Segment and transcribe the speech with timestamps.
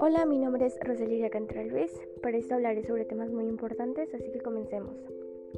[0.00, 1.90] Hola, mi nombre es Rosaliria Cantral Luis.
[2.22, 4.94] Para esto hablaré sobre temas muy importantes, así que comencemos.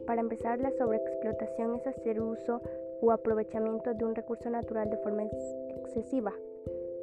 [0.06, 2.60] Para empezar, la sobreexplotación es hacer uso
[3.00, 6.32] o aprovechamiento de un recurso natural de forma excesiva.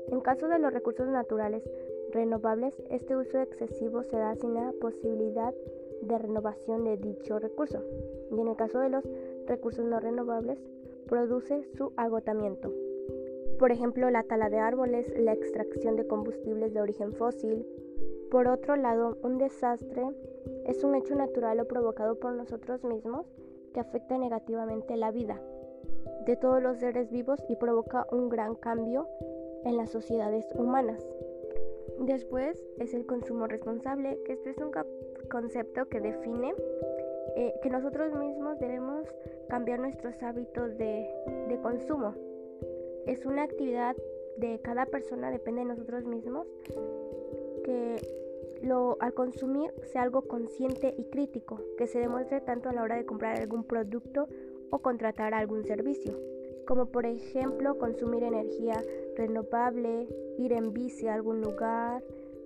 [0.09, 1.63] En caso de los recursos naturales
[2.11, 5.53] renovables, este uso excesivo se da sin la posibilidad
[6.01, 7.83] de renovación de dicho recurso.
[8.31, 9.03] Y en el caso de los
[9.47, 10.59] recursos no renovables,
[11.07, 12.73] produce su agotamiento.
[13.57, 17.65] Por ejemplo, la tala de árboles, la extracción de combustibles de origen fósil.
[18.31, 20.07] Por otro lado, un desastre
[20.65, 23.25] es un hecho natural o provocado por nosotros mismos
[23.73, 25.41] que afecta negativamente la vida
[26.25, 29.07] de todos los seres vivos y provoca un gran cambio
[29.63, 31.03] en las sociedades humanas.
[31.99, 34.71] Después es el consumo responsable, que este es un
[35.29, 36.53] concepto que define
[37.35, 39.05] eh, que nosotros mismos debemos
[39.49, 41.09] cambiar nuestros hábitos de,
[41.61, 42.13] consumo.
[43.05, 43.95] Es una actividad
[44.37, 46.47] de cada persona, depende de nosotros mismos,
[47.65, 47.97] que
[48.61, 52.95] lo, al consumir sea algo consciente y crítico, que se demuestre tanto a la hora
[52.95, 54.27] de comprar algún producto
[54.69, 56.17] o contratar algún servicio,
[56.65, 58.81] como por ejemplo consumir energía
[59.17, 62.03] renovable, ir en bici a algún lugar,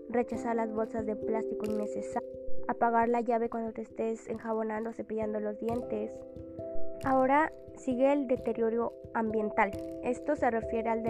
[0.10, 2.32] rechazar las bolsas de plástico innecesarias,
[2.68, 6.12] apagar la llave cuando te estés enjabonando cepillando los dientes.
[7.06, 9.72] Ahora sigue el deterioro ambiental.
[10.04, 11.04] Esto se refiere al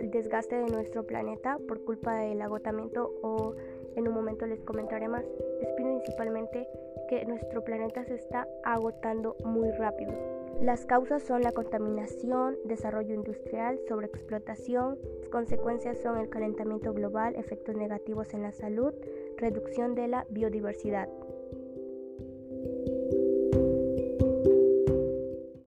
[0.00, 3.54] desgaste de nuestro planeta por culpa del agotamiento o
[3.96, 5.24] en un momento les comentaré más.
[5.60, 6.68] Es principalmente
[7.08, 10.12] que nuestro planeta se está agotando muy rápido.
[10.60, 14.98] Las causas son la contaminación, desarrollo industrial, sobreexplotación.
[15.20, 18.92] Las consecuencias son el calentamiento global, efectos negativos en la salud,
[19.38, 21.08] reducción de la biodiversidad.